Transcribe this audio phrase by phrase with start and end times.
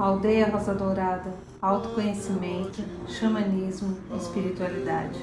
[0.00, 5.18] Aldeia Rosa Dourada, autoconhecimento, xamanismo, espiritualidade.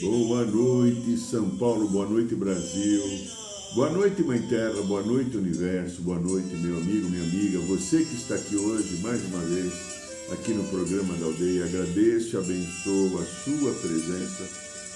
[0.00, 3.02] Boa noite, São Paulo, boa noite, Brasil.
[3.74, 8.14] Boa noite, Mãe Terra, boa noite, Universo, boa noite, meu amigo, minha amiga, você que
[8.14, 9.99] está aqui hoje, mais uma vez,
[10.32, 11.64] aqui no programa da Aldeia.
[11.64, 14.44] Agradeço e abençoo a sua presença.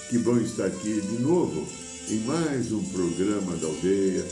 [0.09, 1.65] Que bom estar aqui de novo
[2.09, 4.23] em mais um programa da Aldeia,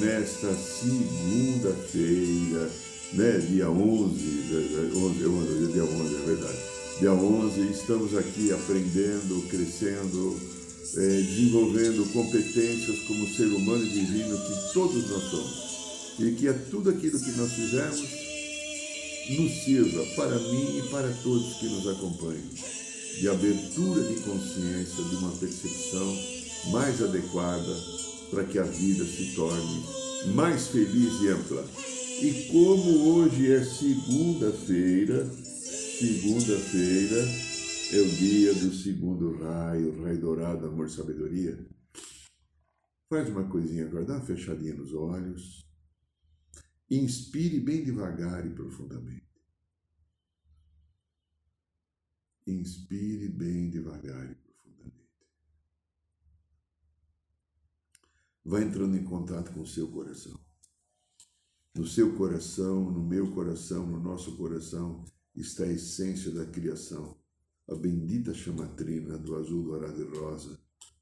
[0.00, 2.70] nesta segunda-feira,
[3.14, 6.58] né, dia 11, 11, 11, dia 11, é verdade.
[7.00, 10.38] Dia 11, estamos aqui aprendendo, crescendo,
[10.96, 15.74] é, desenvolvendo competências como ser humano e divino que todos nós somos.
[16.20, 18.23] E que é tudo aquilo que nós fizermos
[19.30, 22.48] nos sirva para mim e para todos que nos acompanham,
[23.18, 26.16] de abertura de consciência, de uma percepção
[26.70, 27.74] mais adequada
[28.30, 29.84] para que a vida se torne
[30.34, 31.64] mais feliz e ampla.
[32.22, 35.28] E como hoje é segunda-feira,
[35.98, 37.16] segunda-feira
[37.92, 41.58] é o dia do segundo raio, raio dourado, amor, sabedoria.
[43.08, 45.63] Faz uma coisinha agora, dá uma fechadinha nos olhos.
[46.90, 49.24] Inspire bem devagar e profundamente.
[52.46, 55.08] Inspire bem devagar e profundamente.
[58.44, 60.38] Vá entrando em contato com o seu coração.
[61.74, 65.04] No seu coração, no meu coração, no nosso coração,
[65.34, 67.18] está a essência da criação,
[67.66, 70.60] a bendita chamatrina do azul, dourado e rosa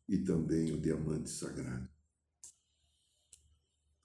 [0.08, 1.91] e também o diamante sagrado.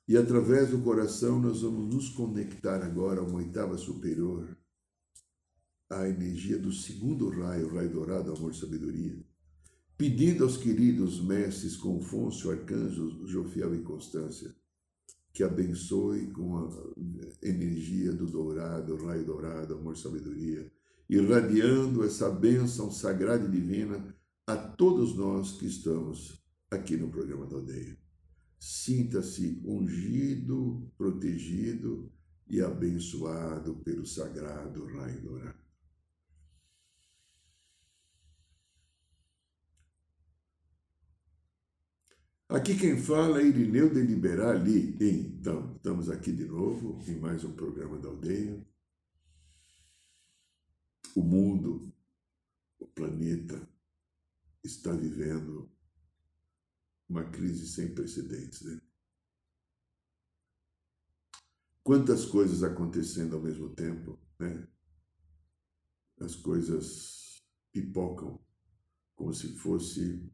[0.08, 4.58] E através do coração nós vamos nos conectar agora a uma oitava superior,
[5.89, 9.17] a energia do segundo raio, raio dourado, amor sabedoria,
[9.97, 14.56] pedindo aos queridos mestres Confúcio, Arcanjo, Jofiel e Constância,
[15.34, 16.69] que abençoe com a
[17.41, 20.72] energia do dourado, raio dourado, amor, sabedoria,
[21.09, 24.16] irradiando essa bênção sagrada e divina
[24.46, 26.41] a todos nós que estamos
[26.72, 28.06] aqui no programa da aldeia.
[28.59, 32.12] Sinta-se ungido, protegido
[32.47, 35.68] e abençoado pelo sagrado raio dourado.
[42.50, 44.96] Aqui quem fala é Irineu de Liberali.
[45.01, 48.66] Então, estamos aqui de novo em mais um programa da aldeia.
[51.13, 51.94] O mundo,
[52.79, 53.67] o planeta,
[54.63, 55.69] está vivendo
[57.09, 58.62] uma crise sem precedentes.
[58.62, 58.79] Né?
[61.84, 64.68] Quantas coisas acontecendo ao mesmo tempo, né?
[66.19, 67.41] As coisas
[67.72, 68.40] pipocam
[69.16, 70.29] como se fosse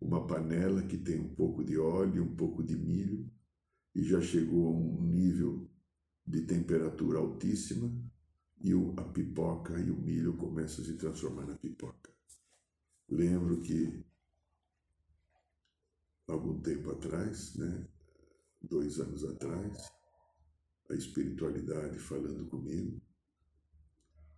[0.00, 3.30] uma panela que tem um pouco de óleo um pouco de milho
[3.94, 5.68] e já chegou a um nível
[6.26, 7.90] de temperatura altíssima
[8.60, 12.12] e a pipoca e o milho começam a se transformar na pipoca.
[13.08, 14.04] Lembro que
[16.28, 17.86] algum tempo atrás, né,
[18.62, 19.90] dois anos atrás,
[20.90, 23.00] a espiritualidade falando comigo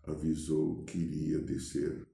[0.04, 2.06] avisou que iria descer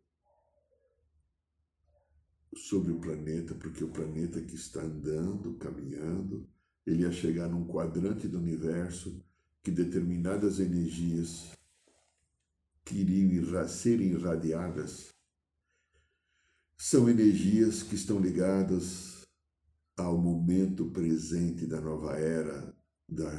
[2.55, 6.49] sobre o planeta, porque o planeta que está andando, caminhando,
[6.87, 9.23] ele ia chegar num quadrante do universo
[9.63, 11.53] que determinadas energias
[12.85, 15.13] que iriam serem irradiadas
[16.77, 19.16] são energias que estão ligadas
[19.97, 22.75] ao momento presente da nova era,
[23.09, 23.31] da,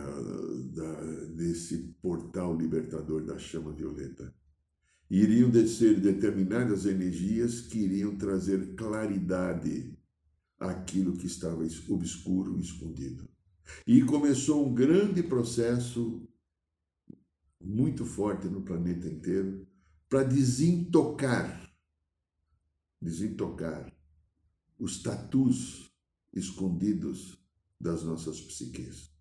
[0.73, 1.01] da,
[1.35, 4.33] desse portal libertador da chama violeta
[5.09, 9.97] iriam descer determinadas energias que iriam trazer claridade
[10.59, 13.27] àquilo que estava obscuro escondido.
[13.85, 16.27] E começou um grande processo
[17.61, 19.67] muito forte no planeta inteiro
[20.09, 21.69] para desintocar,
[23.01, 23.91] desintocar
[24.79, 25.86] os tatus
[26.37, 27.37] escondidos
[27.79, 29.11] das nossas psiques.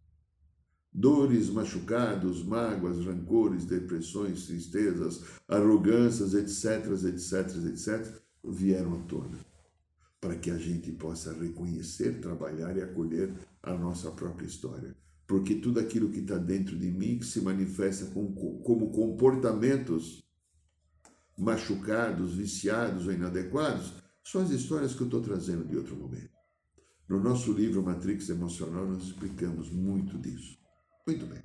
[0.92, 9.38] Dores, machucados, mágoas, rancores, depressões, tristezas, arrogâncias, etc., etc., etc., vieram à tona,
[10.20, 14.96] para que a gente possa reconhecer, trabalhar e acolher a nossa própria história.
[15.26, 18.32] Porque tudo aquilo que está dentro de mim, que se manifesta como,
[18.92, 20.24] comportamentos
[21.36, 23.92] machucados, viciados ou inadequados,
[24.24, 26.35] são as histórias que eu estou trazendo de outro momento.
[27.08, 30.58] No nosso livro Matrix Emocional, nós explicamos muito disso.
[31.06, 31.42] Muito bem.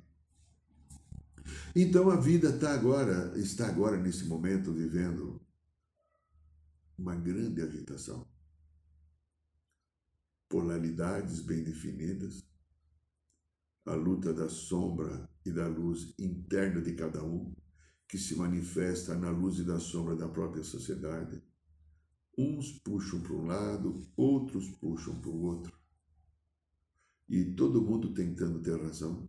[1.74, 5.40] Então a vida está agora, está agora nesse momento vivendo
[6.98, 8.28] uma grande agitação.
[10.48, 12.44] Polaridades bem definidas,
[13.86, 17.54] a luta da sombra e da luz interna de cada um,
[18.06, 21.42] que se manifesta na luz e da sombra da própria sociedade.
[22.36, 25.72] Uns puxam para um lado, outros puxam para o outro.
[27.28, 29.28] E todo mundo tentando ter razão,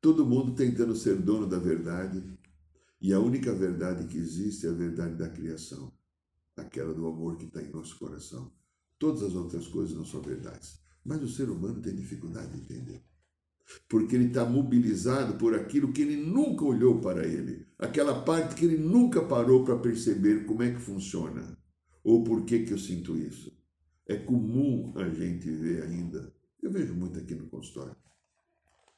[0.00, 2.22] todo mundo tentando ser dono da verdade,
[3.00, 5.92] e a única verdade que existe é a verdade da criação,
[6.56, 8.52] aquela do amor que está em nosso coração.
[8.98, 13.04] Todas as outras coisas não são verdades, mas o ser humano tem dificuldade de entender
[13.88, 18.64] porque ele está mobilizado por aquilo que ele nunca olhou para ele, aquela parte que
[18.64, 21.56] ele nunca parou para perceber como é que funciona,
[22.02, 23.52] ou por que, que eu sinto isso.
[24.06, 27.96] É comum a gente ver ainda, eu vejo muito aqui no consultório,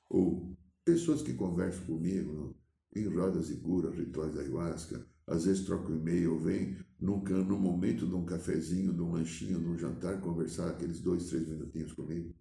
[0.09, 2.57] ou pessoas que conversam comigo
[2.95, 8.07] em rodas e curas, rituais da ayahuasca, às vezes trocam e-mail, vem num, no momento
[8.07, 12.35] de um cafezinho, de um lanchinho, de um jantar, conversar aqueles dois, três minutinhos comigo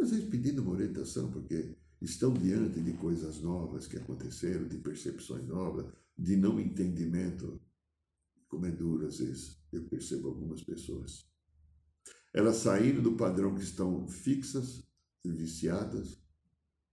[0.00, 5.46] às vezes pedindo uma orientação, porque estão diante de coisas novas que aconteceram, de percepções
[5.46, 5.86] novas,
[6.18, 7.60] de não entendimento.
[8.50, 11.26] Como é duro, às vezes, eu percebo algumas pessoas.
[12.34, 14.86] Elas saíram do padrão que estão fixas,
[15.24, 16.22] viciadas,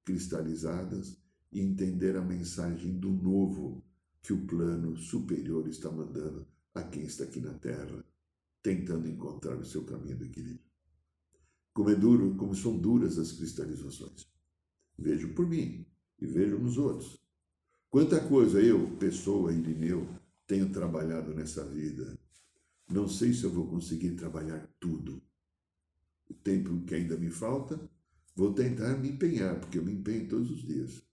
[0.06, 1.18] cristalizadas,
[1.51, 3.83] e entender a mensagem do novo
[4.21, 8.06] que o plano superior está mandando a quem está aqui na Terra,
[8.63, 10.68] tentando encontrar o seu caminho do equilíbrio
[11.77, 14.27] como é duro, como são duras as cristalizações.
[14.98, 15.86] Vejo por mim
[16.19, 17.19] e vejo nos outros.
[17.88, 20.07] Quanta coisa eu, pessoa, Irineu,
[20.47, 22.17] tenho trabalhado nessa vida.
[22.89, 25.21] Não sei se eu vou conseguir trabalhar tudo.
[26.29, 27.79] O tempo que ainda me falta,
[28.35, 31.03] vou tentar me empenhar, porque eu me empenho todos os dias.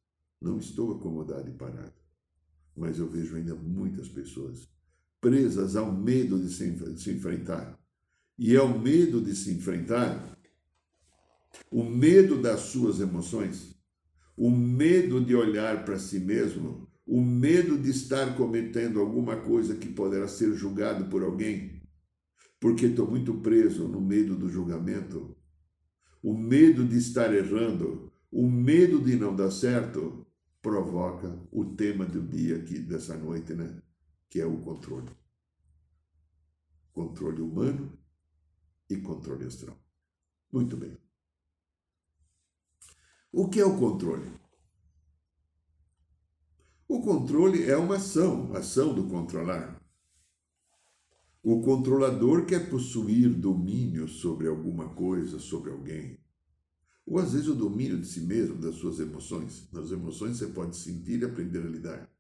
[0.40, 1.94] Não estou acomodado e parado.
[2.76, 4.68] Mas eu vejo ainda muitas pessoas
[5.20, 7.78] presas ao medo de se, de se enfrentar.
[8.38, 10.34] E é o medo de se enfrentar
[11.70, 13.74] o medo das suas emoções,
[14.36, 19.88] o medo de olhar para si mesmo, o medo de estar cometendo alguma coisa que
[19.88, 21.82] poderá ser julgado por alguém,
[22.58, 25.36] porque estou muito preso no medo do julgamento,
[26.22, 30.26] o medo de estar errando, o medo de não dar certo,
[30.62, 33.82] provoca o tema do dia aqui, dessa noite, né?
[34.30, 35.10] Que é o controle.
[36.90, 37.98] Controle humano
[38.88, 39.78] e controle astral.
[40.50, 40.96] Muito bem.
[43.30, 44.32] O que é o controle?
[46.86, 49.80] O controle é uma ação, ação do controlar.
[51.42, 56.18] O controlador quer possuir domínio sobre alguma coisa, sobre alguém.
[57.06, 59.68] Ou às vezes o domínio de si mesmo, das suas emoções.
[59.72, 62.10] Nas emoções você pode sentir e aprender a lidar.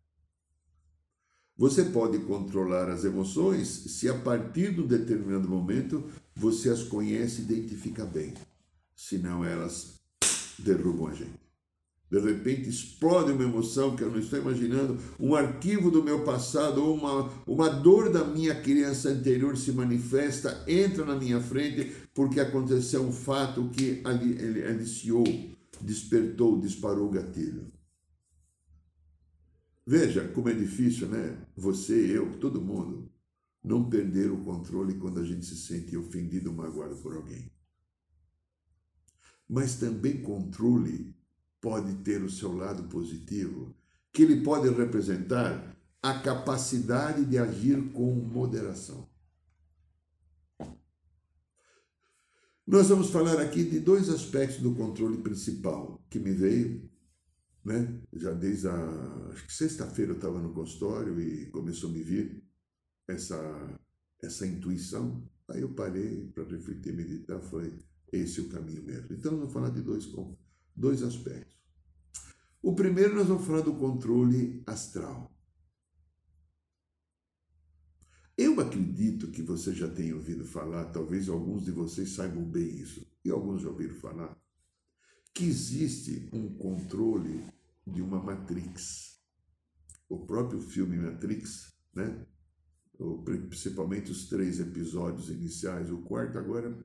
[1.56, 7.42] Você pode controlar as emoções se a partir de um determinado momento você as conhece
[7.42, 8.34] e identifica bem.
[8.96, 10.00] Senão elas
[10.58, 11.43] derrubam a gente.
[12.14, 16.80] De repente explode uma emoção que eu não estou imaginando, um arquivo do meu passado
[16.80, 22.38] ou uma, uma dor da minha criança anterior se manifesta, entra na minha frente porque
[22.38, 25.24] aconteceu um fato que ali, aliciou,
[25.80, 27.66] despertou, disparou o gatilho.
[29.84, 31.36] Veja como é difícil, né?
[31.56, 33.10] Você, eu, todo mundo,
[33.60, 37.50] não perder o controle quando a gente se sente ofendido ou magoado por alguém
[39.48, 41.14] mas também controle
[41.64, 43.74] pode ter o seu lado positivo,
[44.12, 49.08] que ele pode representar a capacidade de agir com moderação.
[52.66, 56.90] Nós vamos falar aqui de dois aspectos do controle principal que me veio,
[57.64, 57.98] né?
[58.12, 62.44] Já desde a acho que sexta-feira eu estava no consultório e começou a me vir
[63.08, 63.80] essa
[64.22, 65.26] essa intuição.
[65.48, 67.72] Aí eu parei para refletir, meditar, falei,
[68.12, 69.14] esse é o caminho mesmo.
[69.14, 70.06] Então, nós vamos falar de dois,
[70.74, 71.54] dois aspectos.
[72.62, 75.30] O primeiro, nós vamos falar do controle astral.
[78.36, 83.06] Eu acredito que você já tenha ouvido falar, talvez alguns de vocês saibam bem isso,
[83.24, 84.36] e alguns já ouviram falar,
[85.32, 87.46] que existe um controle
[87.86, 89.20] de uma Matrix.
[90.08, 92.26] O próprio filme Matrix, né?
[93.24, 96.76] principalmente os três episódios iniciais, o quarto agora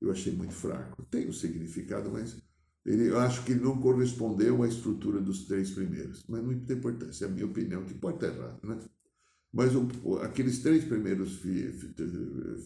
[0.00, 1.02] eu achei muito fraco.
[1.04, 2.40] Tem um significado, mas
[2.86, 6.24] ele, eu acho que ele não correspondeu à estrutura dos três primeiros.
[6.28, 8.78] Mas não tem importância, é a minha opinião, que pode estar errado, né?
[9.52, 11.94] Mas o, aqueles três primeiros fi, fi,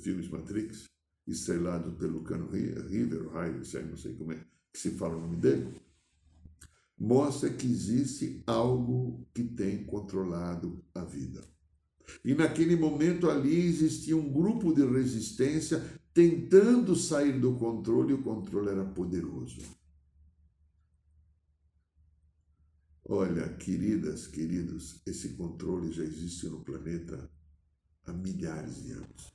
[0.02, 0.84] filmes Matrix,
[1.26, 3.30] estrelados pelo Cano River, River,
[3.88, 4.36] não sei como é
[4.72, 5.72] que se fala o nome dele,
[6.98, 11.42] mostra que existe algo que tem controlado a vida.
[12.24, 18.22] E naquele momento ali existia um grupo de resistência tentando sair do controle, e o
[18.22, 19.79] controle era poderoso.
[23.12, 27.28] Olha, queridas, queridos, esse controle já existe no planeta
[28.06, 29.34] há milhares de anos.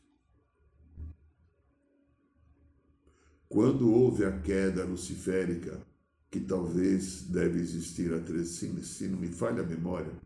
[3.49, 5.85] Quando houve a queda luciférica,
[6.31, 10.21] que talvez deve existir há, se, não me falha a memória,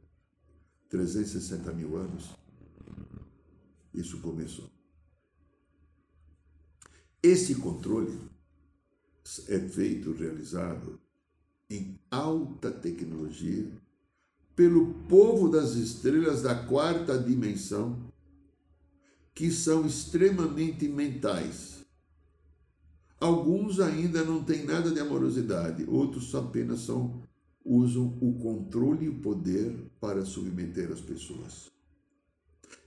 [0.88, 2.30] 360 mil anos,
[3.92, 4.70] isso começou.
[7.24, 8.30] Esse controle
[9.48, 11.02] é feito, realizado
[11.70, 13.72] em alta tecnologia
[14.56, 17.98] pelo povo das estrelas da quarta dimensão,
[19.34, 21.86] que são extremamente mentais.
[23.22, 27.22] Alguns ainda não têm nada de amorosidade, outros apenas são,
[27.64, 31.72] usam o controle e o poder para submeter as pessoas.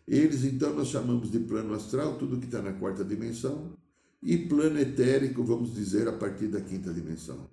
[0.07, 3.79] Eles, então, nós chamamos de plano astral, tudo que está na quarta dimensão,
[4.23, 7.49] e plano etérico, vamos dizer, a partir da quinta dimensão.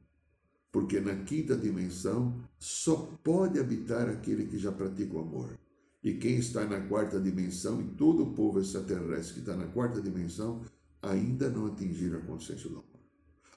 [0.72, 5.58] Porque na quinta dimensão só pode habitar aquele que já pratica o amor.
[6.04, 10.02] E quem está na quarta dimensão, e todo o povo extraterrestre que está na quarta
[10.02, 10.62] dimensão,
[11.02, 13.00] ainda não atingiram a consciência do amor.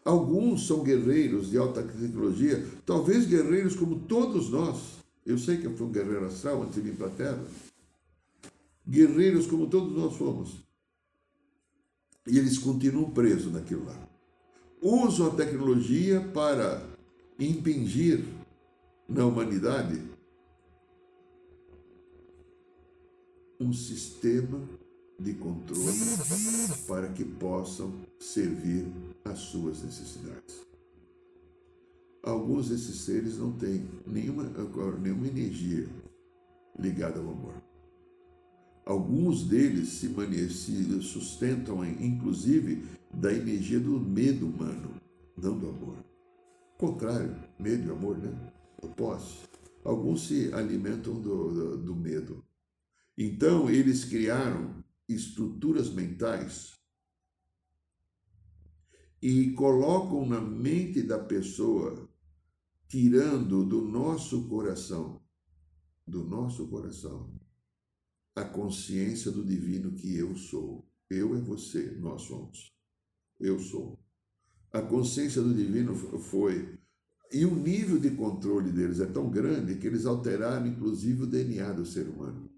[0.04, 4.99] Alguns são guerreiros de alta tecnologia, talvez guerreiros como todos nós.
[5.25, 7.45] Eu sei que eu fui um guerreiro astral antes de vir para a Terra.
[8.88, 10.66] Guerreiros como todos nós fomos.
[12.26, 14.09] E eles continuam presos naquilo lá.
[14.81, 16.92] Usam a tecnologia para
[17.49, 18.25] impingir
[19.09, 20.01] na humanidade
[23.61, 24.61] um sistema
[25.19, 25.89] de controle
[26.87, 28.87] para que possam servir
[29.25, 30.67] às suas necessidades.
[32.23, 34.45] Alguns desses seres não têm nenhuma,
[35.01, 35.89] nenhuma energia
[36.79, 37.55] ligada ao amor.
[38.85, 40.09] Alguns deles se,
[40.51, 44.91] se sustentam, inclusive, da energia do medo humano,
[45.37, 46.12] não do amor.
[46.83, 48.53] Contrário, medo e amor, né?
[48.83, 49.49] Opostos.
[49.85, 52.45] Alguns se alimentam do, do, do medo.
[53.17, 56.73] Então, eles criaram estruturas mentais
[59.23, 62.11] e colocam na mente da pessoa,
[62.89, 65.23] tirando do nosso coração,
[66.05, 67.33] do nosso coração,
[68.35, 70.85] a consciência do divino que eu sou.
[71.09, 72.75] Eu é você, nós somos.
[73.39, 74.03] Eu sou.
[74.73, 76.79] A consciência do divino foi.
[77.31, 81.73] E o nível de controle deles é tão grande que eles alteraram, inclusive, o DNA
[81.73, 82.50] do ser humano.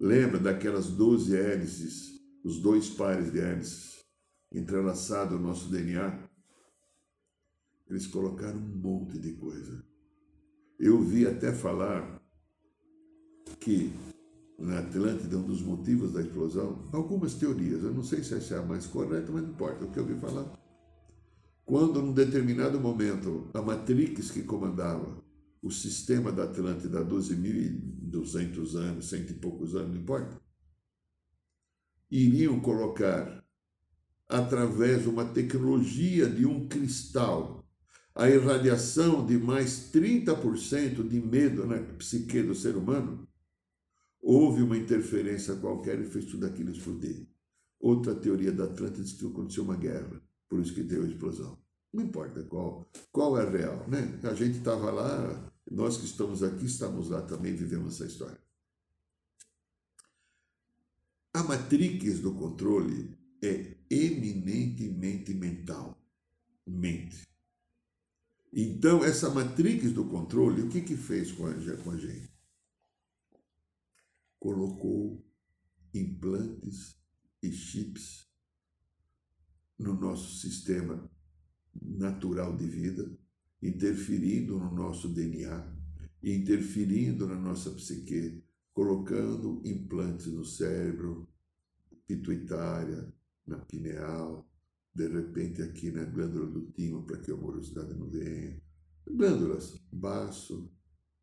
[0.00, 4.04] Lembra daquelas 12 hélices, os dois pares de hélices
[4.52, 6.28] entrelaçados no nosso DNA?
[7.88, 9.84] Eles colocaram um monte de coisa.
[10.78, 12.20] Eu vi até falar
[13.60, 13.92] que
[14.64, 18.64] na Atlântida, um dos motivos da explosão, algumas teorias, eu não sei se essa é
[18.64, 20.58] mais correta, mas não importa, o que eu ouvi falar.
[21.64, 25.22] Quando, num determinado momento, a Matrix que comandava
[25.62, 30.40] o sistema da Atlântida há 12.200 anos, cento e poucos anos, não importa,
[32.10, 33.42] iriam colocar,
[34.28, 37.64] através de uma tecnologia de um cristal,
[38.14, 43.26] a irradiação de mais 30% de medo na psique do ser humano,
[44.26, 47.28] Houve uma interferência qualquer e fez tudo aquilo explodir.
[47.78, 51.58] Outra teoria da Atlântida diz que aconteceu uma guerra, por isso que deu a explosão.
[51.92, 54.18] Não importa qual, qual é real, né?
[54.22, 58.40] A gente estava lá, nós que estamos aqui, estamos lá também, vivemos essa história.
[61.34, 66.02] A matrix do controle é eminentemente mental.
[66.66, 67.28] Mente.
[68.50, 71.52] Então, essa matrix do controle, o que, que fez com a,
[71.82, 72.33] com a gente?
[74.44, 75.24] Colocou
[75.94, 77.00] implantes
[77.42, 78.30] e chips
[79.78, 81.10] no nosso sistema
[81.80, 83.10] natural de vida,
[83.62, 85.74] interferindo no nosso DNA,
[86.22, 91.26] interferindo na nossa psique, colocando implantes no cérebro,
[92.06, 93.10] pituitária,
[93.46, 94.46] na pineal,
[94.94, 98.60] de repente aqui na glândula do timo, para que a amorosidade não venha.
[99.06, 100.70] Glândulas, baço,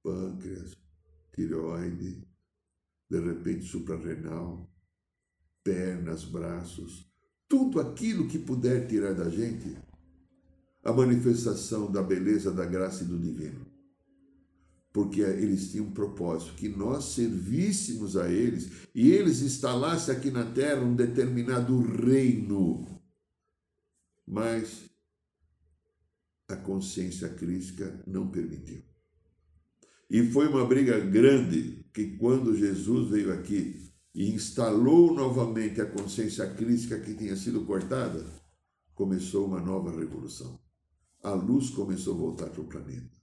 [0.02, 0.76] pâncreas,
[1.36, 2.31] tireoide,
[3.12, 4.74] de repente suprarrenal,
[5.62, 7.12] pernas, braços,
[7.46, 9.78] tudo aquilo que puder tirar da gente
[10.82, 13.68] a manifestação da beleza, da graça e do divino.
[14.94, 20.46] Porque eles tinham um propósito, que nós servíssemos a eles e eles instalassem aqui na
[20.46, 22.88] terra um determinado reino.
[24.26, 24.90] Mas
[26.48, 28.91] a consciência crítica não permitiu.
[30.12, 36.46] E foi uma briga grande que quando Jesus veio aqui e instalou novamente a consciência
[36.54, 38.26] crítica que tinha sido cortada,
[38.94, 40.60] começou uma nova revolução.
[41.24, 43.18] A luz começou a voltar para o planeta.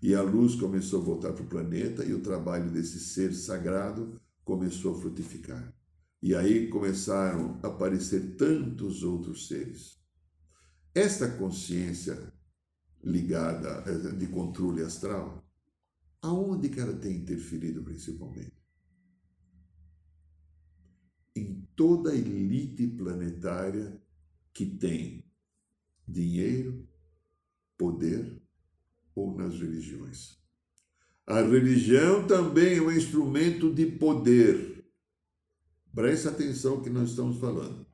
[0.00, 4.20] E a luz começou a voltar para o planeta e o trabalho desse ser sagrado
[4.44, 5.74] começou a frutificar.
[6.22, 9.98] E aí começaram a aparecer tantos outros seres.
[10.94, 12.32] Esta consciência
[13.02, 15.41] ligada eh, de controle astral,
[16.22, 18.54] aonde que ela tem interferido principalmente?
[21.34, 24.00] Em toda a elite planetária
[24.54, 25.24] que tem
[26.06, 26.88] dinheiro,
[27.76, 28.40] poder
[29.14, 30.38] ou nas religiões.
[31.26, 34.84] A religião também é um instrumento de poder.
[35.94, 37.86] Preste atenção que nós estamos falando.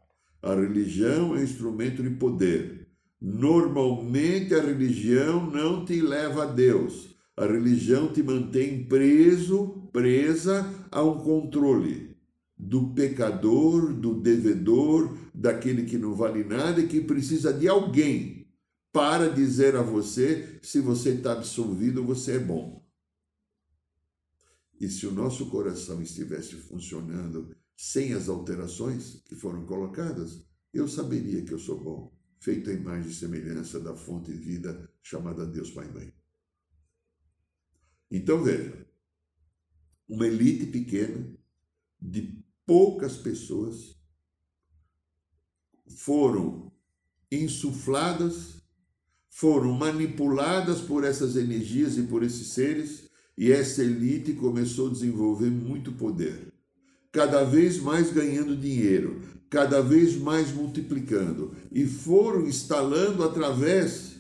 [0.43, 2.89] A religião é um instrumento de poder.
[3.21, 7.08] Normalmente a religião não te leva a Deus.
[7.39, 12.17] A religião te mantém preso, presa a um controle
[12.59, 18.49] do pecador, do devedor, daquele que não vale nada e que precisa de alguém
[18.93, 22.85] para dizer a você se você está absolvido, você é bom.
[24.81, 31.45] E se o nosso coração estivesse funcionando sem as alterações que foram colocadas, eu saberia
[31.45, 35.71] que eu sou bom, feito a imagem e semelhança da fonte de vida chamada Deus
[35.71, 36.18] Pai Mãe.
[38.11, 38.87] Então veja,
[40.09, 41.27] uma elite pequena
[42.01, 43.97] de poucas pessoas
[45.87, 46.73] foram
[47.31, 48.63] insufladas,
[49.29, 55.51] foram manipuladas por essas energias e por esses seres, e essa elite começou a desenvolver
[55.51, 56.53] muito poder,
[57.13, 64.18] cada vez mais ganhando dinheiro, cada vez mais multiplicando, e foram instalando através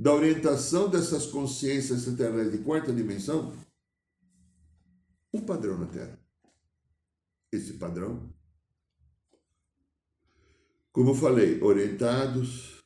[0.00, 3.52] da orientação dessas consciências centenárias de quarta dimensão
[5.34, 6.16] um padrão na Terra
[7.50, 8.32] esse padrão.
[10.92, 12.84] Como eu falei, orientados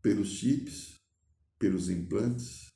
[0.00, 1.00] pelos chips,
[1.58, 2.72] pelos implantes,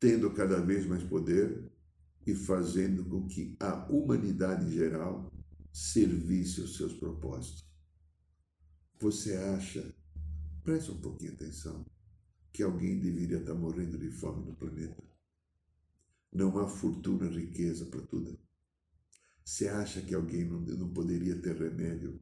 [0.00, 1.70] tendo cada vez mais poder
[2.26, 5.30] e fazendo com que a humanidade em geral
[5.72, 7.73] servisse os seus propósitos.
[9.00, 9.94] Você acha,
[10.62, 11.84] preste um pouquinho atenção,
[12.52, 15.02] que alguém deveria estar morrendo de fome no planeta?
[16.32, 18.38] Não há fortuna, riqueza para tudo.
[19.44, 22.20] Você acha que alguém não, não poderia ter remédio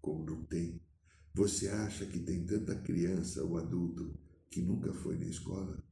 [0.00, 0.80] como não tem?
[1.34, 4.18] Você acha que tem tanta criança ou adulto
[4.50, 5.82] que nunca foi na escola?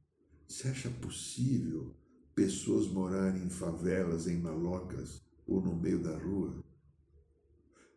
[0.47, 1.95] Você acha possível
[2.35, 6.63] pessoas morarem em favelas, em malocas ou no meio da rua?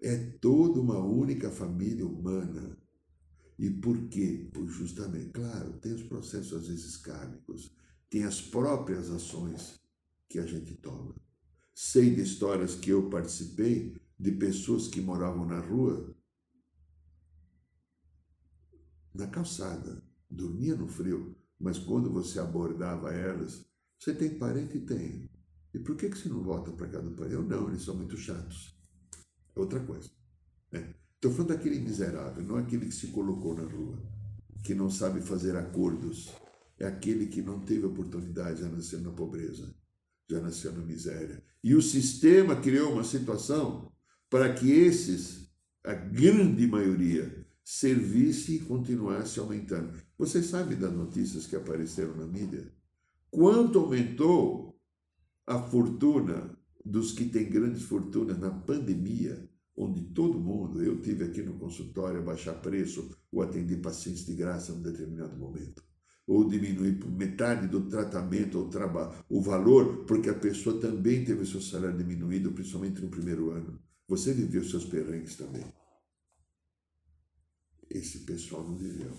[0.03, 2.77] É toda uma única família humana.
[3.57, 4.51] E por quê?
[4.53, 7.73] Por justamente, claro, tem os processos às vezes kármicos,
[8.11, 9.81] tem as próprias ações
[10.29, 11.15] que a gente toma.
[11.73, 16.13] Sei de histórias que eu participei de pessoas que moravam na rua,
[19.15, 23.65] na calçada, dormia no frio, mas quando você abordava elas,
[23.97, 24.81] você tem parente?
[24.81, 25.31] Tem.
[25.73, 27.35] E por que, que você não volta para casa do parente?
[27.35, 28.82] Eu não, eles são muito chatos.
[29.55, 30.11] É outra coisa.
[30.71, 30.95] Né?
[31.15, 33.99] Estou falando daquele miserável, não aquele que se colocou na rua,
[34.65, 36.33] que não sabe fazer acordos
[36.83, 39.73] é aquele que não teve oportunidade, já nasceu na pobreza,
[40.29, 41.41] já nasceu na miséria.
[41.63, 43.93] E o sistema criou uma situação
[44.29, 45.49] para que esses,
[45.85, 49.97] a grande maioria, servisse e continuasse aumentando.
[50.19, 52.73] Você sabe das notícias que apareceram na mídia?
[53.31, 54.77] Quanto aumentou
[55.47, 61.43] a fortuna dos que têm grandes fortunas na pandemia, onde todo mundo, eu tive aqui
[61.43, 65.83] no consultório baixar preço ou atendi pacientes de graça num determinado momento
[66.27, 71.61] ou diminuir metade do tratamento ou trabalho, o valor, porque a pessoa também teve seu
[71.61, 73.83] salário diminuído, principalmente no primeiro ano.
[74.09, 75.65] Você viveu seus perrengues também.
[77.91, 79.19] Esse pessoal não viveu.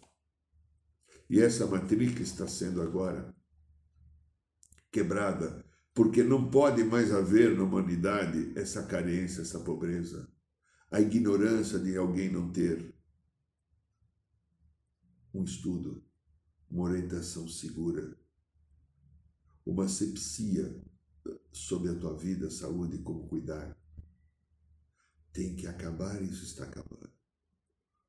[1.29, 3.35] E essa matriz está sendo agora
[4.91, 10.27] quebrada, porque não pode mais haver na humanidade essa carência, essa pobreza,
[10.89, 12.93] a ignorância de alguém não ter
[15.33, 16.03] um estudo
[16.73, 18.17] uma orientação segura,
[19.63, 20.83] uma sepsia
[21.51, 23.77] sobre a tua vida, saúde e como cuidar.
[25.31, 27.11] Tem que acabar, isso está acabando.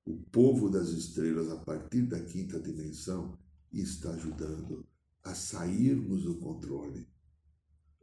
[0.06, 3.38] O povo das estrelas, a partir da quinta dimensão,
[3.70, 4.88] está ajudando
[5.22, 7.06] a sairmos do controle,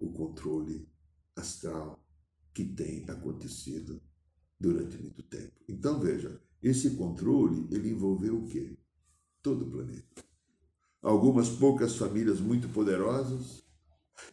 [0.01, 0.89] o controle
[1.35, 2.03] astral
[2.53, 4.01] que tem acontecido
[4.59, 5.53] durante muito tempo.
[5.69, 8.77] Então veja, Esse controle, ele envolveu o quê?
[9.41, 10.23] Todo o planeta.
[11.01, 13.63] Algumas poucas famílias muito poderosas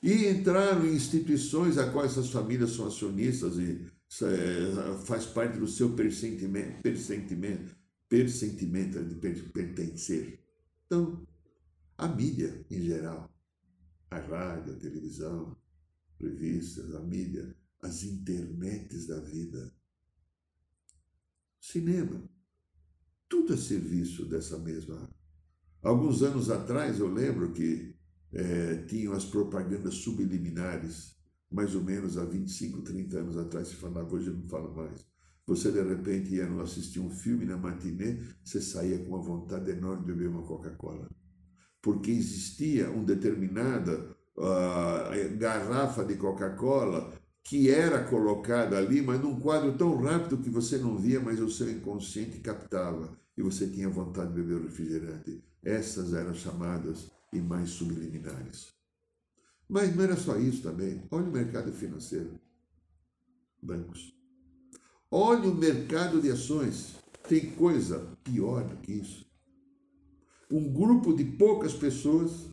[0.03, 3.87] e entraram em instituições a quais essas famílias são acionistas e
[4.23, 7.75] é, faz parte do seu pressentimento, pressentimento,
[8.07, 10.45] pressentimento de pertencer.
[10.85, 11.27] Então,
[11.97, 13.31] a mídia em geral,
[14.11, 15.57] a rádio, a televisão,
[16.19, 19.73] revistas, a mídia, as internets da vida,
[21.61, 22.29] cinema,
[23.29, 25.09] tudo a serviço dessa mesma.
[25.83, 27.95] Alguns anos atrás eu lembro que
[28.33, 31.17] é, tinham as propagandas subliminares,
[31.51, 35.07] mais ou menos há 25, 30 anos atrás se falava, hoje não fala mais.
[35.47, 40.05] Você de repente ia assistir um filme na matinê, você saía com uma vontade enorme
[40.05, 41.09] de beber uma Coca-Cola.
[41.81, 47.13] Porque existia uma determinada uh, garrafa de Coca-Cola
[47.45, 51.51] que era colocada ali, mas num quadro tão rápido que você não via, mas o
[51.51, 55.43] seu inconsciente captava e você tinha vontade de beber o refrigerante.
[55.63, 57.11] Essas eram chamadas
[57.41, 58.75] mais subliminares.
[59.69, 61.03] Mas não era só isso também.
[61.11, 62.41] Olha o mercado financeiro.
[63.63, 64.15] Bancos.
[65.11, 66.97] Olha o mercado de ações.
[67.29, 69.28] Tem coisa pior do que isso.
[70.51, 72.49] Um grupo de poucas pessoas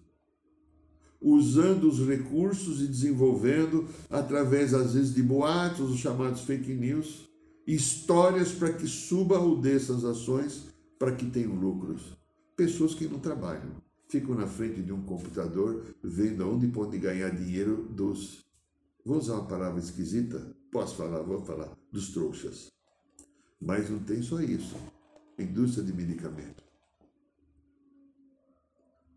[1.22, 7.28] usando os recursos e desenvolvendo, através às vezes de boatos, os chamados fake news,
[7.66, 10.68] histórias para que suba ou desça as ações
[11.00, 12.02] para que tenham lucros.
[12.56, 13.72] Pessoas que não trabalham,
[14.08, 18.46] ficam na frente de um computador vendo onde podem ganhar dinheiro dos.
[19.04, 20.56] Vou usar uma palavra esquisita?
[20.72, 21.22] Posso falar?
[21.24, 21.76] Vou falar.
[21.92, 22.72] Dos trouxas.
[23.60, 24.76] Mas não tem só isso.
[25.40, 26.65] Indústria de medicamento.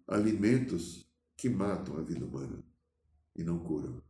[0.09, 2.65] Alimentos que matam a vida humana
[3.37, 4.03] e não curam.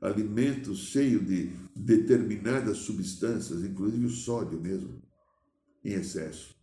[0.00, 5.02] Alimentos cheios de determinadas substâncias, inclusive o sódio mesmo,
[5.84, 6.56] em excesso.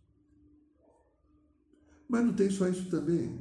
[2.08, 3.38] Mas não tem só isso também.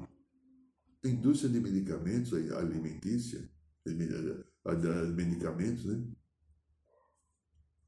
[1.03, 3.49] A indústria de medicamentos, alimentícia,
[5.15, 6.05] medicamentos, né?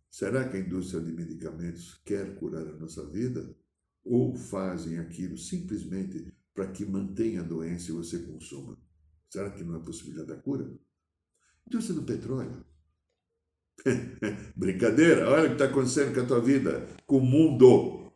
[0.09, 3.53] Será que a indústria de medicamentos quer curar a nossa vida?
[4.03, 8.75] Ou fazem aquilo simplesmente para que mantenha a doença e você consuma?
[9.29, 10.67] Será que não é possibilidade da cura?
[11.67, 12.65] Indústria do petróleo.
[14.57, 18.11] Brincadeira, olha o que está acontecendo com a tua vida, com o mundo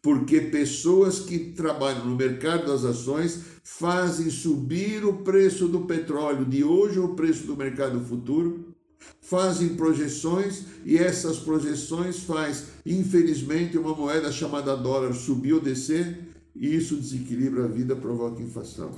[0.00, 6.62] porque pessoas que trabalham no mercado das ações fazem subir o preço do petróleo de
[6.62, 8.72] hoje ou o preço do mercado futuro,
[9.20, 16.74] fazem projeções e essas projeções faz, infelizmente, uma moeda chamada dólar subir ou descer e
[16.74, 18.92] isso desequilibra a vida, provoca inflação.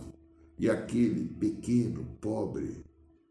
[0.59, 2.85] E aquele pequeno, pobre,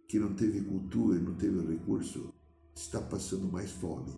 [0.07, 2.33] que não teve cultura, não teve recurso,
[2.75, 4.13] está passando mais fome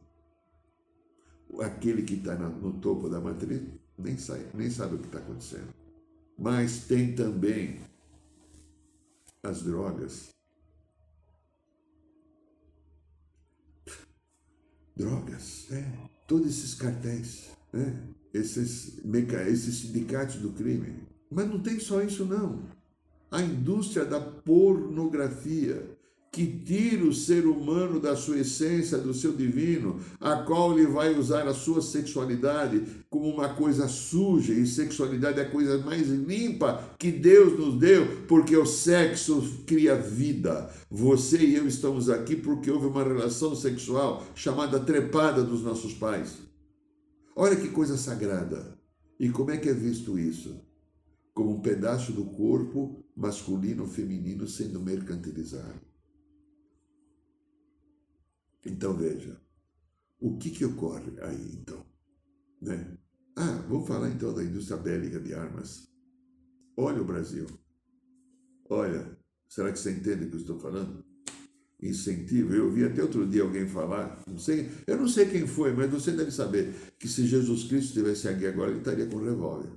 [1.62, 3.62] aquele que está no topo da matriz
[3.98, 5.74] nem, sai, nem sabe o que está acontecendo.
[6.38, 7.80] Mas tem também
[9.41, 10.30] as drogas.
[14.96, 18.13] Drogas, é, todos esses cartéis, né?
[18.38, 19.00] Esses,
[19.47, 20.95] esses sindicatos do crime.
[21.30, 22.62] Mas não tem só isso, não.
[23.30, 25.97] A indústria da pornografia
[26.38, 31.17] que tira o ser humano da sua essência, do seu divino, a qual ele vai
[31.17, 36.91] usar a sua sexualidade como uma coisa suja, e sexualidade é a coisa mais limpa
[37.00, 40.69] que Deus nos deu, porque o sexo cria vida.
[40.91, 46.46] Você e eu estamos aqui porque houve uma relação sexual chamada trepada dos nossos pais.
[47.39, 48.76] Olha que coisa sagrada.
[49.19, 50.60] E como é que é visto isso?
[51.36, 55.80] Como um pedaço do corpo masculino ou feminino sendo mercantilizado.
[58.65, 59.39] Então veja,
[60.19, 61.86] o que, que ocorre aí então?
[62.60, 62.97] Né?
[63.36, 65.88] Ah, vamos falar então da indústria bélica de armas.
[66.76, 67.45] Olha o Brasil.
[68.67, 69.15] Olha,
[69.47, 71.06] será que você entende o que eu estou falando?
[71.81, 72.53] Incentivo.
[72.53, 75.91] Eu ouvi até outro dia alguém falar, não sei, eu não sei quem foi, mas
[75.91, 79.69] você deve saber que se Jesus Cristo estivesse aqui agora, ele estaria com um revólver.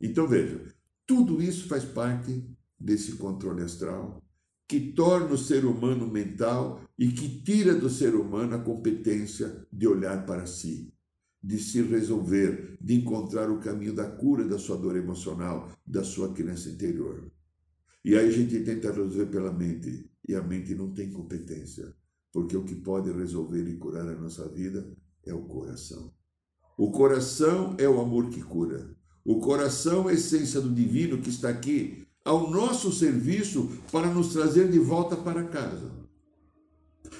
[0.00, 0.60] Então veja,
[1.06, 2.44] tudo isso faz parte
[2.78, 4.22] desse controle astral
[4.68, 9.88] que torna o ser humano mental e que tira do ser humano a competência de
[9.88, 10.92] olhar para si,
[11.42, 16.34] de se resolver, de encontrar o caminho da cura da sua dor emocional, da sua
[16.34, 17.32] criança interior.
[18.08, 21.94] E aí a gente tenta resolver pela mente, e a mente não tem competência,
[22.32, 24.90] porque o que pode resolver e curar a nossa vida
[25.26, 26.10] é o coração.
[26.78, 28.96] O coração é o amor que cura.
[29.26, 34.32] O coração é a essência do divino que está aqui ao nosso serviço para nos
[34.32, 35.92] trazer de volta para casa.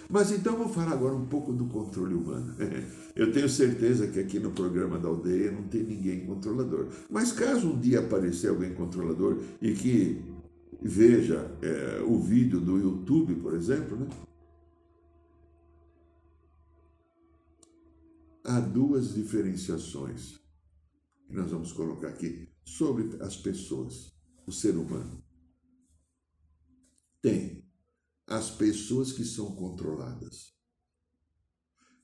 [0.09, 2.55] Mas então vou falar agora um pouco do controle humano.
[3.15, 6.87] Eu tenho certeza que aqui no programa da aldeia não tem ninguém controlador.
[7.11, 10.38] Mas caso um dia aparecer alguém controlador e que
[10.81, 14.09] veja é, o vídeo do YouTube, por exemplo, né?
[18.49, 20.41] há duas diferenciações
[21.27, 24.15] que nós vamos colocar aqui sobre as pessoas,
[24.47, 25.23] o ser humano.
[27.21, 27.63] Tem
[28.27, 30.57] as pessoas que são controladas.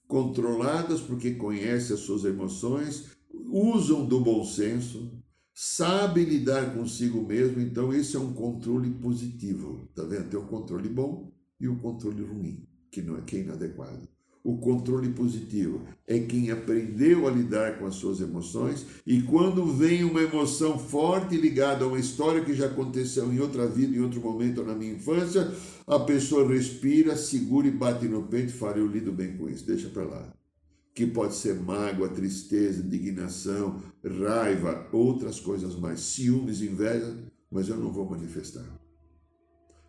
[0.07, 3.17] Controladas porque conhecem as suas emoções,
[3.51, 5.24] usam do bom senso,
[5.55, 9.89] sabem lidar consigo mesmo, então esse é um controle positivo.
[9.95, 10.29] Tá vendo?
[10.29, 14.09] Tem o controle bom e o controle ruim, que não é que é inadequado.
[14.43, 20.05] O controle positivo é quem aprendeu a lidar com as suas emoções e quando vem
[20.05, 24.21] uma emoção forte ligada a uma história que já aconteceu em outra vida, em outro
[24.21, 25.51] momento na minha infância,
[25.87, 29.65] a pessoa respira, segura e bate no peito e fala: Eu lido bem com isso,
[29.65, 30.35] deixa para lá.
[30.95, 37.17] Que pode ser mágoa, tristeza, indignação, raiva, outras coisas mais, ciúmes, inveja,
[37.51, 38.65] mas eu não vou manifestar.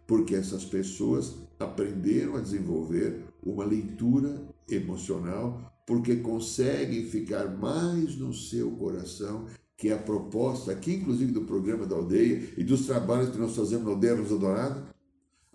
[0.08, 8.72] Porque essas pessoas aprenderam a desenvolver uma leitura emocional, porque conseguem ficar mais no seu
[8.72, 9.46] coração,
[9.78, 13.56] que é a proposta aqui, inclusive do programa da aldeia e dos trabalhos que nós
[13.56, 14.95] fazemos na Aldeia Rosa Dourada.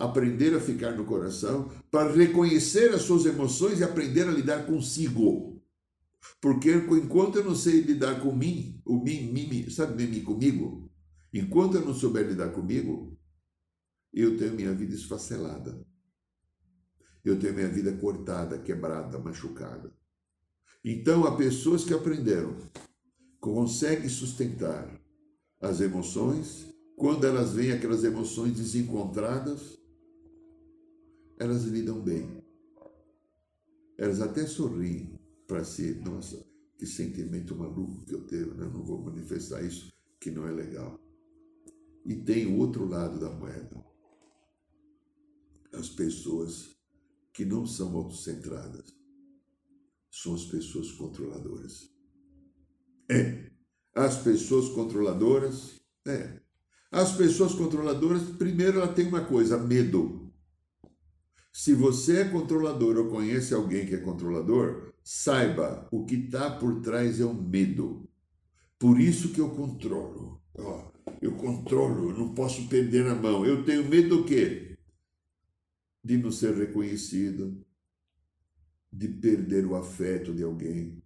[0.01, 5.63] Aprender a ficar no coração, para reconhecer as suas emoções e aprender a lidar consigo.
[6.41, 10.91] Porque enquanto eu não sei lidar com mim, o mim, mim, sabe mim comigo?
[11.33, 13.17] Enquanto eu não souber lidar comigo,
[14.13, 15.79] eu tenho minha vida esfacelada
[17.25, 19.93] eu tenho minha vida cortada, quebrada, machucada.
[20.85, 22.57] Então, há pessoas que aprenderam,
[23.39, 25.01] conseguem sustentar
[25.61, 29.79] as emoções, quando elas vêm aquelas emoções desencontradas,
[31.41, 32.45] elas lidam bem.
[33.97, 38.71] Elas até sorriem para si, nossa, que sentimento maluco que eu tenho, né?
[38.71, 41.01] não vou manifestar isso, que não é legal.
[42.05, 43.83] E tem o outro lado da moeda.
[45.73, 46.77] As pessoas
[47.33, 48.95] que não são autocentradas.
[50.11, 51.91] São as pessoas controladoras.
[53.09, 53.51] É.
[53.95, 56.41] As pessoas controladoras, é.
[56.91, 60.30] As pessoas controladoras, primeiro ela tem uma coisa, medo.
[61.53, 66.81] Se você é controlador ou conhece alguém que é controlador, saiba, o que está por
[66.81, 68.09] trás é o medo.
[68.79, 70.41] Por isso que eu controlo.
[70.55, 73.45] Oh, eu controlo, não posso perder a mão.
[73.45, 74.71] Eu tenho medo do quê?
[76.03, 77.65] de não ser reconhecido,
[78.93, 81.03] de perder o afeto de alguém,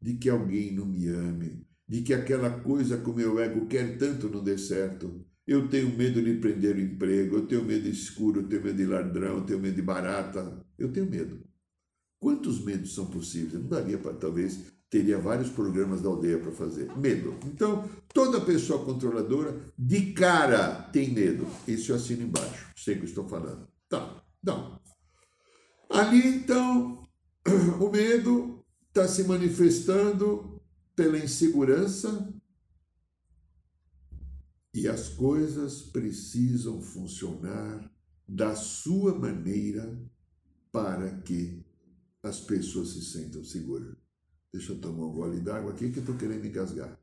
[0.00, 3.98] de que alguém não me ame, de que aquela coisa que o meu ego quer
[3.98, 5.24] tanto não dê certo.
[5.46, 8.76] Eu tenho medo de perder o emprego, eu tenho medo de escuro, eu tenho medo
[8.76, 10.64] de ladrão, eu tenho medo de barata.
[10.78, 11.40] Eu tenho medo.
[12.18, 13.54] Quantos medos são possíveis?
[13.54, 16.94] Eu não daria para, talvez, teria vários programas da aldeia para fazer.
[16.96, 17.34] Medo.
[17.46, 21.46] Então, toda pessoa controladora, de cara, tem medo.
[21.66, 22.66] Isso eu assino embaixo.
[22.76, 23.66] Sei o que estou falando.
[23.88, 24.22] Tá.
[24.42, 24.80] Não.
[25.88, 27.02] Ali, então,
[27.80, 30.60] o medo está se manifestando
[30.94, 32.28] pela insegurança
[34.72, 37.92] e as coisas precisam funcionar
[38.26, 40.00] da sua maneira
[40.70, 41.64] para que
[42.22, 43.96] as pessoas se sintam seguras.
[44.52, 46.98] Deixa eu tomar um gole d'água aqui que eu estou querendo engasgar.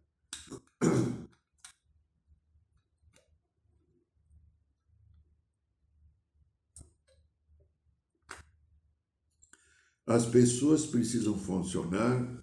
[10.05, 12.41] As pessoas precisam funcionar,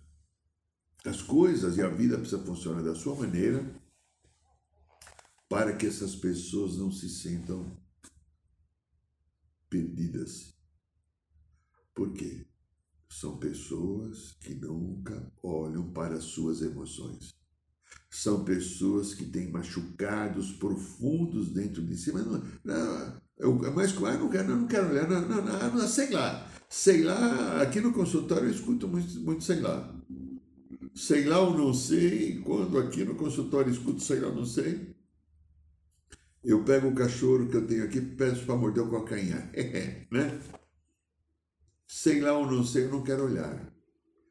[1.02, 3.82] as coisas e a vida precisa funcionar da sua maneira
[5.54, 7.64] para que essas pessoas não se sintam
[9.70, 10.52] perdidas.
[11.94, 12.44] Por quê?
[13.08, 17.32] São pessoas que nunca olham para as suas emoções.
[18.10, 22.10] São pessoas que têm machucados profundos dentro de si.
[22.10, 25.86] Mas não, não, eu, mas claro, não quero, não quero olhar, não, não, não, não,
[25.86, 26.50] sei lá.
[26.68, 29.94] Sei lá, aqui no consultório eu escuto muito, muito sei lá.
[30.96, 34.44] Sei lá ou não sei, quando aqui no consultório eu escuto sei lá ou não
[34.44, 34.92] sei,
[36.44, 39.50] eu pego o cachorro que eu tenho aqui peço para morder o calcanhar.
[40.12, 40.40] né?
[41.86, 43.72] Sei lá ou não sei, eu não quero olhar.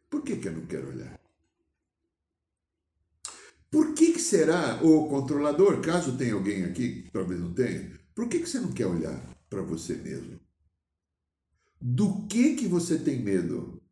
[0.10, 1.20] Por que, que eu não quero olhar?
[3.72, 8.40] Por que, que será o controlador, caso tenha alguém aqui, talvez não tenha, por que,
[8.40, 10.40] que você não quer olhar para você mesmo?
[11.82, 13.83] Do que que você tem medo?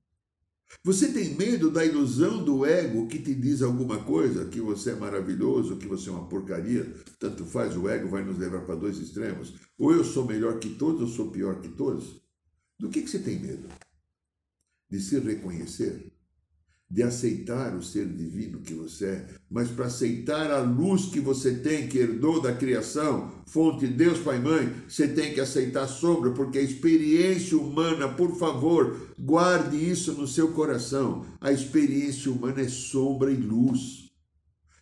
[0.84, 4.96] Você tem medo da ilusão do ego que te diz alguma coisa, que você é
[4.96, 6.92] maravilhoso, que você é uma porcaria?
[7.20, 9.54] Tanto faz, o ego vai nos levar para dois extremos.
[9.78, 12.22] Ou eu sou melhor que todos, ou sou pior que todos.
[12.80, 13.68] Do que, que você tem medo?
[14.90, 16.12] De se reconhecer?
[16.92, 21.54] De aceitar o ser divino que você é, mas para aceitar a luz que você
[21.54, 25.88] tem, que herdou da criação, fonte de Deus, Pai e Mãe, você tem que aceitar
[25.88, 31.26] sombra, porque a experiência humana, por favor, guarde isso no seu coração.
[31.40, 34.10] A experiência humana é sombra e luz.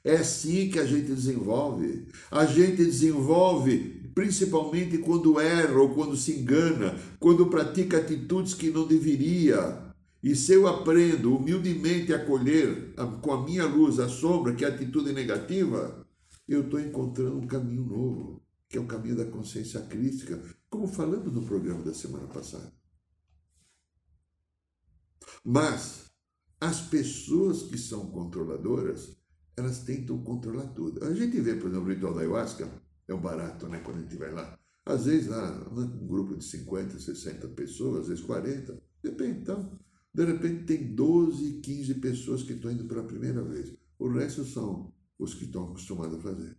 [0.03, 2.07] É assim que a gente desenvolve.
[2.31, 8.87] A gente desenvolve principalmente quando erra ou quando se engana, quando pratica atitudes que não
[8.87, 9.88] deveria.
[10.21, 14.67] E se eu aprendo humildemente a acolher com a minha luz a sombra, que é
[14.67, 16.05] a atitude negativa,
[16.47, 21.31] eu estou encontrando um caminho novo, que é o caminho da consciência crítica, como falamos
[21.33, 22.73] no programa da semana passada.
[25.43, 26.09] Mas
[26.59, 29.17] as pessoas que são controladoras,
[29.55, 31.03] elas tentam controlar tudo.
[31.05, 32.69] A gente vê, por exemplo, o ritual da ayahuasca,
[33.07, 34.59] é um barato, né, quando a gente vai lá.
[34.85, 39.79] Às vezes lá, um grupo de 50, 60 pessoas, às vezes 40, depende, então.
[40.13, 43.73] De repente tem 12, 15 pessoas que estão indo pela primeira vez.
[43.97, 46.57] O resto são os que estão acostumados a fazer.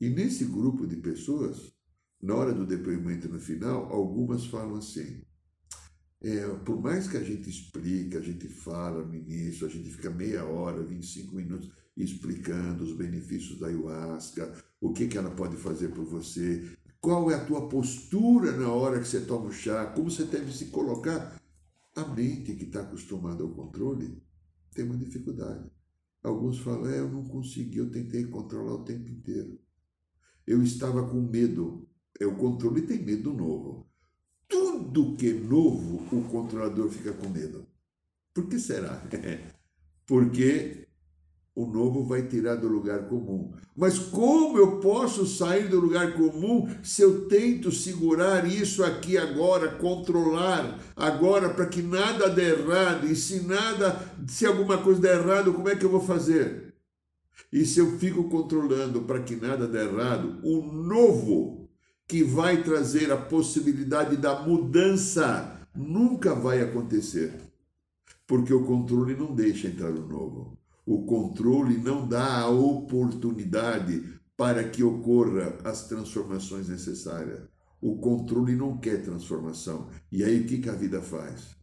[0.00, 1.72] E nesse grupo de pessoas,
[2.20, 5.22] na hora do depoimento no final, algumas falam assim:
[6.20, 10.10] é, por mais que a gente explique, a gente fala no início, a gente fica
[10.10, 15.88] meia hora, 25 minutos explicando os benefícios da ayahuasca, o que, que ela pode fazer
[15.88, 16.64] por você,
[17.00, 20.52] qual é a tua postura na hora que você toma o chá, como você deve
[20.52, 21.37] se colocar.
[21.98, 24.22] A mente que está acostumada ao controle
[24.72, 25.68] tem uma dificuldade.
[26.22, 29.58] Alguns falam, é, eu não consegui, eu tentei controlar o tempo inteiro.
[30.46, 31.88] Eu estava com medo.
[32.20, 33.90] É o controle tem medo novo.
[34.46, 37.66] Tudo que é novo, o controlador fica com medo.
[38.32, 39.02] Por que será?
[40.06, 40.87] Porque
[41.58, 43.50] o novo vai tirar do lugar comum.
[43.76, 49.72] Mas como eu posso sair do lugar comum se eu tento segurar isso aqui agora,
[49.72, 53.08] controlar agora para que nada dê errado?
[53.08, 56.74] E se nada, se alguma coisa der errado, como é que eu vou fazer?
[57.52, 61.68] E se eu fico controlando para que nada dê errado, o novo
[62.06, 67.32] que vai trazer a possibilidade da mudança nunca vai acontecer.
[68.28, 70.56] Porque o controle não deixa entrar o novo.
[70.90, 77.42] O controle não dá a oportunidade para que ocorra as transformações necessárias.
[77.78, 79.90] O controle não quer transformação.
[80.10, 81.54] E aí o que, que a vida faz?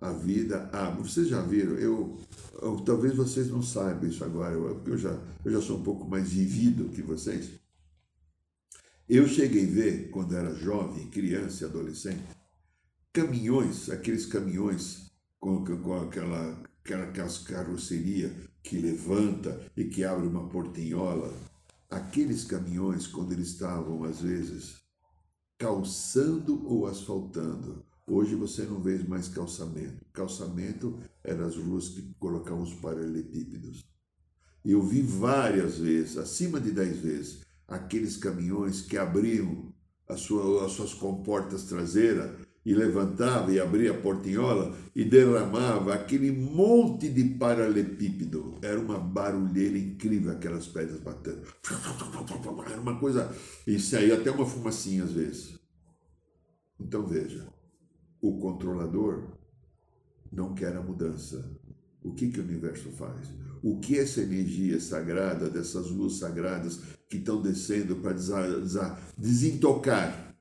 [0.00, 1.76] A vida ah, Vocês já viram?
[1.76, 2.18] Eu,
[2.60, 6.08] eu, talvez vocês não saibam isso agora, porque eu já, eu já sou um pouco
[6.08, 7.50] mais vivido que vocês.
[9.08, 12.24] Eu cheguei a ver, quando era jovem, criança e adolescente,
[13.12, 17.06] caminhões, aqueles caminhões com, com aquela, aquela
[17.46, 21.32] carroceria que levanta e que abre uma portinhola,
[21.90, 24.76] aqueles caminhões, quando eles estavam, às vezes,
[25.58, 30.04] calçando ou asfaltando, hoje você não vê mais calçamento.
[30.12, 33.84] Calçamento eram as ruas que colocavam os paralelepípedos.
[34.64, 39.72] Eu vi várias vezes, acima de dez vezes, aqueles caminhões que abriam
[40.08, 46.30] as suas, as suas comportas traseiras e levantava e abria a portinhola e derramava aquele
[46.30, 48.58] monte de paralelepípedo.
[48.62, 51.42] Era uma barulheira incrível aquelas pedras batendo.
[52.70, 53.34] Era uma coisa.
[53.66, 55.58] E saía até uma fumacinha às vezes.
[56.78, 57.46] Então veja,
[58.20, 59.24] o controlador
[60.30, 61.60] não quer a mudança.
[62.02, 63.28] O que, que o universo faz?
[63.62, 68.16] O que essa energia sagrada, dessas luzes sagradas que estão descendo para
[69.16, 70.34] desintocar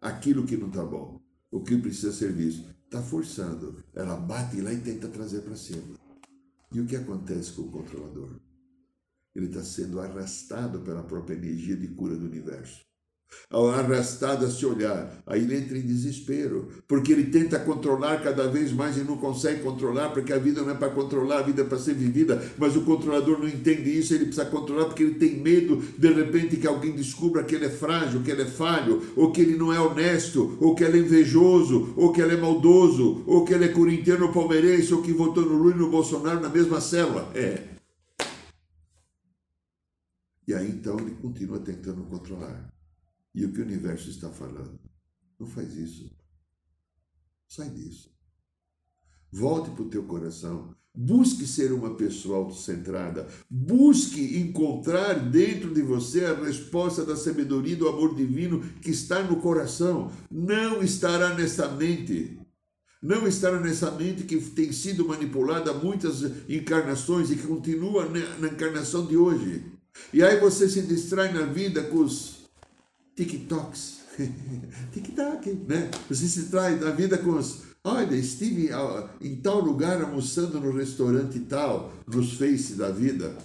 [0.00, 1.23] aquilo que não está bom?
[1.54, 2.68] O que precisa ser visto.
[2.84, 3.84] Está forçando.
[3.94, 5.94] Ela bate lá e tenta trazer para cima.
[6.72, 8.40] E o que acontece com o controlador?
[9.32, 12.84] Ele está sendo arrastado pela própria energia de cura do universo
[13.50, 15.22] arrastado a se olhar.
[15.26, 19.62] Aí ele entra em desespero, porque ele tenta controlar cada vez mais e não consegue
[19.62, 22.76] controlar, porque a vida não é para controlar, a vida é para ser vivida, mas
[22.76, 26.66] o controlador não entende isso, ele precisa controlar porque ele tem medo de repente que
[26.66, 29.80] alguém descubra que ele é frágil, que ele é falho, ou que ele não é
[29.80, 33.68] honesto, ou que ele é invejoso, ou que ele é maldoso, ou que ele é
[33.68, 37.30] corintiano ou palmeirense, ou que votou no Lula e no Bolsonaro na mesma célula.
[37.34, 37.74] É.
[40.46, 42.73] E aí então ele continua tentando controlar.
[43.34, 44.78] E o que o universo está falando?
[45.38, 46.10] Não faz isso.
[47.48, 48.14] Sai disso.
[49.32, 50.74] Volte para o teu coração.
[50.96, 53.26] Busque ser uma pessoa autocentrada.
[53.50, 59.20] Busque encontrar dentro de você a resposta da sabedoria e do amor divino que está
[59.20, 60.12] no coração.
[60.30, 62.38] Não estará nessa mente.
[63.02, 68.08] Não estará nessa mente que tem sido manipulada muitas encarnações e que continua
[68.38, 69.64] na encarnação de hoje.
[70.12, 72.33] E aí você se distrai na vida com os
[73.16, 74.04] TikToks.
[74.92, 75.90] Tic-tac, né?
[76.08, 77.62] Você se traz na vida com os.
[77.82, 78.70] Olha, estive
[79.20, 83.36] em tal lugar almoçando no restaurante tal, nos Face da vida,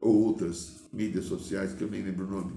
[0.00, 2.52] ou outras mídias sociais que eu nem lembro o nome.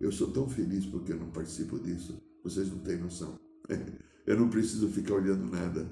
[0.00, 2.18] Eu sou tão feliz porque eu não participo disso.
[2.42, 3.38] Vocês não têm noção.
[4.26, 5.88] Eu não preciso ficar olhando nada.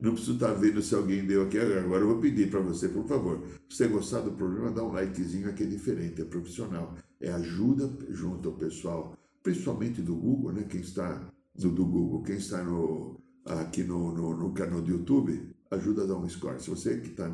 [0.00, 1.58] Não preciso estar vendo se alguém deu aqui.
[1.58, 3.42] Agora eu vou pedir para você, por favor.
[3.68, 6.96] Se você gostar do programa, dá um likezinho aqui é diferente, é profissional.
[7.20, 10.62] É ajuda junto ao pessoal, principalmente do Google, né?
[10.68, 15.52] Quem está do, do Google, quem está no, aqui no, no, no, canal do YouTube,
[15.70, 16.60] ajuda a dar um score.
[16.60, 17.28] Se você que está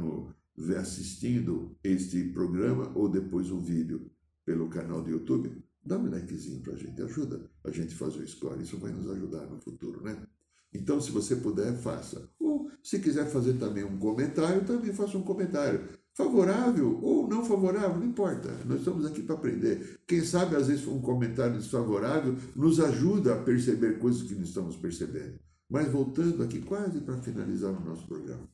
[0.81, 4.11] assistindo este programa ou depois um vídeo
[4.47, 8.27] pelo canal do YouTube, dá um likezinho para a gente, ajuda a gente fazer o
[8.27, 8.63] score.
[8.63, 10.17] Isso vai nos ajudar no futuro, né?
[10.75, 12.29] Então, se você puder, faça.
[12.39, 15.89] Ou, se quiser fazer também um comentário, também faça um comentário.
[16.13, 18.51] Favorável ou não favorável, não importa.
[18.65, 20.01] Nós estamos aqui para aprender.
[20.07, 24.77] Quem sabe, às vezes, um comentário desfavorável nos ajuda a perceber coisas que não estamos
[24.77, 25.39] percebendo.
[25.69, 28.49] Mas voltando aqui, quase para finalizar o nosso programa.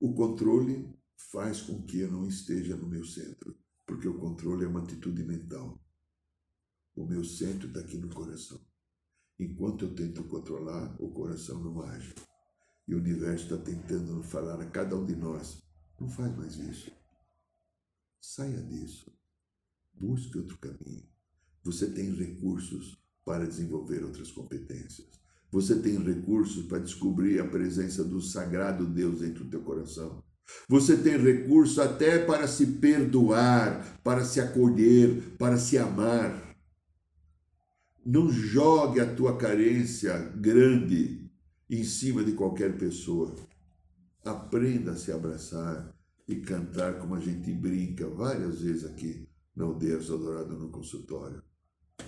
[0.00, 0.92] O controle
[1.32, 5.24] faz com que eu não esteja no meu centro, porque o controle é uma atitude
[5.24, 5.80] mental.
[6.94, 8.60] O meu centro está aqui no coração.
[9.38, 12.14] Enquanto eu tento controlar, o coração não age.
[12.88, 15.62] E o universo está tentando falar a cada um de nós:
[16.00, 16.90] não faz mais isso.
[18.20, 19.12] Saia disso.
[19.92, 21.04] Busque outro caminho.
[21.64, 25.08] Você tem recursos para desenvolver outras competências.
[25.50, 30.22] Você tem recursos para descobrir a presença do sagrado Deus dentro do teu coração.
[30.68, 36.45] Você tem recurso até para se perdoar, para se acolher, para se amar.
[38.06, 41.28] Não jogue a tua carência grande
[41.68, 43.34] em cima de qualquer pessoa.
[44.24, 45.92] Aprenda a se abraçar
[46.28, 51.42] e cantar como a gente brinca várias vezes aqui na Aldeia Dourado no consultório.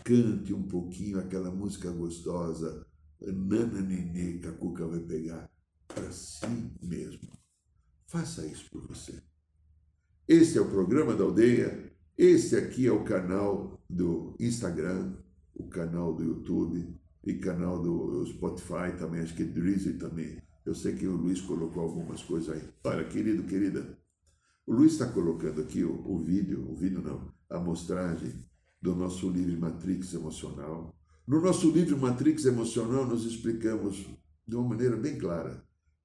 [0.04, 2.86] Cante um pouquinho aquela música gostosa,
[3.20, 5.50] Nana Nenê, que a Cuca vai pegar
[5.88, 6.46] para si
[6.80, 7.28] mesmo.
[8.06, 9.20] Faça isso por você.
[10.28, 11.92] Este é o programa da Aldeia.
[12.16, 15.26] Este aqui é o canal do Instagram
[15.58, 16.94] o canal do YouTube
[17.24, 20.40] e canal do Spotify também, acho que Drizzy também.
[20.64, 22.62] Eu sei que o Luiz colocou algumas coisas aí.
[22.84, 23.98] Olha, querido, querida,
[24.66, 28.34] o Luiz está colocando aqui o, o vídeo, o vídeo não, a amostragem
[28.80, 30.94] do nosso livro Matrix Emocional.
[31.26, 34.06] No nosso livro Matrix Emocional, nós explicamos
[34.46, 35.62] de uma maneira bem clara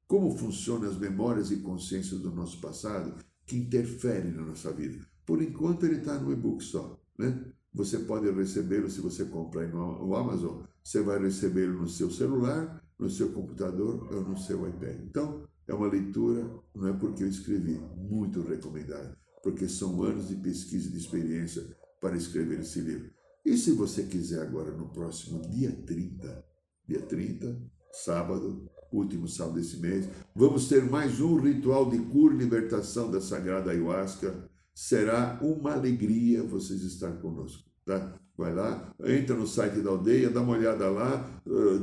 [0.07, 5.03] como funcionam as memórias e consciências do nosso passado que interferem na nossa vida.
[5.25, 7.45] Por enquanto, ele está no e-book só, né?
[7.73, 10.61] Você pode recebê-lo se você comprar no Amazon.
[10.83, 14.99] Você vai recebê-lo no seu celular, no seu computador ou no seu iPad.
[15.03, 20.35] Então, é uma leitura, não é porque eu escrevi, muito recomendado, porque são anos de
[20.35, 21.63] pesquisa e de experiência
[21.99, 23.09] para escrever esse livro.
[23.45, 26.45] E se você quiser agora, no próximo dia 30,
[26.87, 27.59] dia 30,
[27.91, 33.19] sábado, último sábado desse mês, vamos ter mais um ritual de cura e libertação da
[33.19, 37.63] Sagrada Ayahuasca será uma alegria vocês estar conosco.
[37.85, 38.13] Tá?
[38.35, 41.29] Vai lá, entra no site da aldeia, dá uma olhada lá,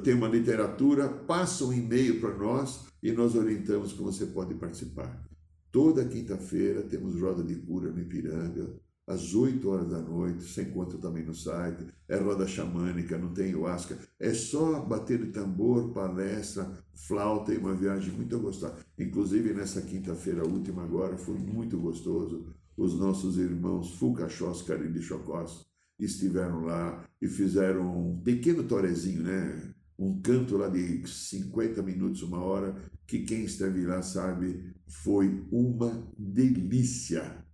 [0.02, 5.22] tem uma literatura, passa um e-mail para nós e nós orientamos como você pode participar.
[5.70, 8.74] Toda quinta-feira temos roda de cura no Ipiranga,
[9.06, 13.46] às 8 horas da noite, você encontra também no site, é roda xamânica, não tem
[13.46, 18.76] ayahuasca, é só bater de tambor, palestra, flauta e uma viagem muito gostosa.
[18.98, 24.64] Inclusive nessa quinta-feira última agora foi muito gostoso os nossos irmãos Fucachós
[25.02, 25.66] Chocós
[25.98, 29.74] estiveram lá e fizeram um pequeno torezinho, né?
[29.98, 32.74] Um canto lá de 50 minutos, uma hora,
[33.06, 37.44] que quem esteve lá sabe, foi uma delícia.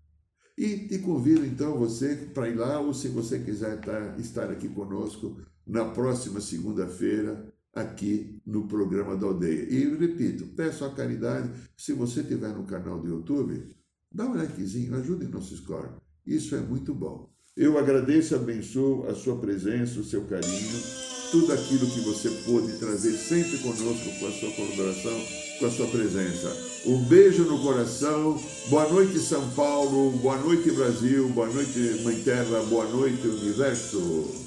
[0.57, 4.69] E te convido então você para ir lá, ou se você quiser tá, estar aqui
[4.69, 9.69] conosco na próxima segunda-feira, aqui no programa da aldeia.
[9.69, 13.75] E repito, peço a caridade, se você estiver no canal do YouTube,
[14.13, 15.91] Dá um likezinho, ajude nosso score.
[16.27, 17.31] Isso é muito bom.
[17.57, 20.83] Eu agradeço e abençoo a sua presença, o seu carinho,
[21.31, 25.21] tudo aquilo que você pôde trazer sempre conosco com a sua colaboração,
[25.59, 26.55] com a sua presença.
[26.87, 28.39] Um beijo no coração.
[28.69, 30.11] Boa noite, São Paulo.
[30.19, 31.29] Boa noite, Brasil.
[31.31, 32.63] Boa noite, Mãe Terra.
[32.69, 34.47] Boa noite, Universo.